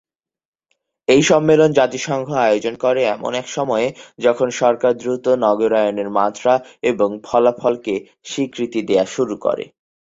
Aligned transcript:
এই 1.07 1.21
সম্মেলন 1.23 1.69
জাতিসংঘ 1.73 2.27
আয়োজন 2.41 2.75
করে 2.75 3.01
এমন 3.15 3.31
এক 3.35 3.47
সময়ে, 3.49 3.87
যখন 4.19 4.47
সরকার 4.61 4.93
দ্রুত 4.97 5.25
নগরায়নের 5.45 6.09
মাত্রা 6.17 6.53
এবং 6.83 7.09
ফলাফলকে 7.27 7.95
স্বীকৃতি 8.25 8.79
দেয়া 8.89 9.05
শুরু 9.15 9.35
করে। 9.45 9.65